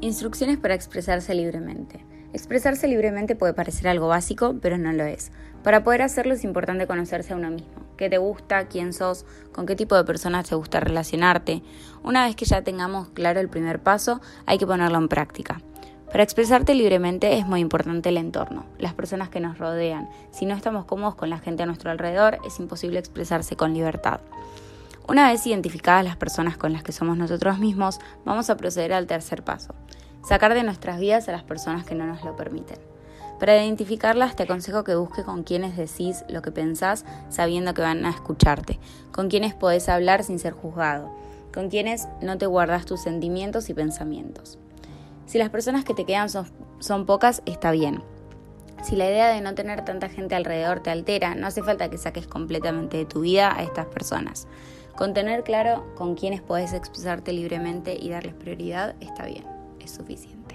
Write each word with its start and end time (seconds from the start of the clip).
Instrucciones 0.00 0.58
para 0.58 0.74
expresarse 0.74 1.34
libremente. 1.34 2.04
Expresarse 2.32 2.86
libremente 2.86 3.34
puede 3.34 3.52
parecer 3.52 3.88
algo 3.88 4.06
básico, 4.06 4.54
pero 4.62 4.78
no 4.78 4.92
lo 4.92 5.02
es. 5.02 5.32
Para 5.64 5.82
poder 5.82 6.02
hacerlo 6.02 6.34
es 6.34 6.44
importante 6.44 6.86
conocerse 6.86 7.32
a 7.32 7.36
uno 7.36 7.50
mismo. 7.50 7.82
¿Qué 7.96 8.08
te 8.08 8.18
gusta? 8.18 8.68
¿Quién 8.68 8.92
sos? 8.92 9.26
¿Con 9.50 9.66
qué 9.66 9.74
tipo 9.74 9.96
de 9.96 10.04
personas 10.04 10.48
te 10.48 10.54
gusta 10.54 10.78
relacionarte? 10.78 11.64
Una 12.04 12.26
vez 12.26 12.36
que 12.36 12.44
ya 12.44 12.62
tengamos 12.62 13.08
claro 13.08 13.40
el 13.40 13.48
primer 13.48 13.82
paso, 13.82 14.20
hay 14.46 14.58
que 14.58 14.68
ponerlo 14.68 14.98
en 14.98 15.08
práctica. 15.08 15.60
Para 16.06 16.22
expresarte 16.22 16.74
libremente 16.74 17.36
es 17.36 17.44
muy 17.44 17.58
importante 17.58 18.10
el 18.10 18.18
entorno, 18.18 18.66
las 18.78 18.94
personas 18.94 19.30
que 19.30 19.40
nos 19.40 19.58
rodean. 19.58 20.08
Si 20.30 20.46
no 20.46 20.54
estamos 20.54 20.84
cómodos 20.84 21.16
con 21.16 21.28
la 21.28 21.40
gente 21.40 21.64
a 21.64 21.66
nuestro 21.66 21.90
alrededor, 21.90 22.38
es 22.46 22.60
imposible 22.60 23.00
expresarse 23.00 23.56
con 23.56 23.74
libertad. 23.74 24.20
Una 25.08 25.30
vez 25.30 25.46
identificadas 25.46 26.04
las 26.04 26.16
personas 26.16 26.58
con 26.58 26.74
las 26.74 26.82
que 26.82 26.92
somos 26.92 27.16
nosotros 27.16 27.58
mismos, 27.58 27.98
vamos 28.26 28.50
a 28.50 28.58
proceder 28.58 28.92
al 28.92 29.06
tercer 29.06 29.42
paso, 29.42 29.74
sacar 30.22 30.52
de 30.52 30.62
nuestras 30.62 31.00
vidas 31.00 31.26
a 31.30 31.32
las 31.32 31.44
personas 31.44 31.86
que 31.86 31.94
no 31.94 32.06
nos 32.06 32.22
lo 32.24 32.36
permiten. 32.36 32.76
Para 33.40 33.56
identificarlas 33.56 34.36
te 34.36 34.42
aconsejo 34.42 34.84
que 34.84 34.96
busques 34.96 35.24
con 35.24 35.44
quienes 35.44 35.78
decís 35.78 36.26
lo 36.28 36.42
que 36.42 36.52
pensás 36.52 37.06
sabiendo 37.30 37.72
que 37.72 37.80
van 37.80 38.04
a 38.04 38.10
escucharte, 38.10 38.78
con 39.10 39.30
quienes 39.30 39.54
podés 39.54 39.88
hablar 39.88 40.24
sin 40.24 40.38
ser 40.38 40.52
juzgado, 40.52 41.10
con 41.54 41.70
quienes 41.70 42.06
no 42.20 42.36
te 42.36 42.44
guardas 42.44 42.84
tus 42.84 43.00
sentimientos 43.00 43.70
y 43.70 43.74
pensamientos. 43.74 44.58
Si 45.24 45.38
las 45.38 45.48
personas 45.48 45.86
que 45.86 45.94
te 45.94 46.04
quedan 46.04 46.28
son, 46.28 46.50
son 46.80 47.06
pocas, 47.06 47.40
está 47.46 47.70
bien. 47.70 48.02
Si 48.82 48.94
la 48.94 49.06
idea 49.06 49.28
de 49.28 49.40
no 49.40 49.54
tener 49.54 49.86
tanta 49.86 50.10
gente 50.10 50.34
alrededor 50.34 50.80
te 50.80 50.90
altera, 50.90 51.34
no 51.34 51.46
hace 51.46 51.62
falta 51.62 51.88
que 51.88 51.96
saques 51.96 52.26
completamente 52.26 52.98
de 52.98 53.06
tu 53.06 53.22
vida 53.22 53.56
a 53.56 53.62
estas 53.62 53.86
personas. 53.86 54.46
Con 54.98 55.14
tener 55.14 55.44
claro 55.44 55.94
con 55.94 56.16
quiénes 56.16 56.42
puedes 56.42 56.72
expresarte 56.72 57.32
libremente 57.32 57.96
y 57.96 58.08
darles 58.08 58.34
prioridad 58.34 58.96
está 58.98 59.26
bien, 59.26 59.44
es 59.78 59.92
suficiente. 59.92 60.47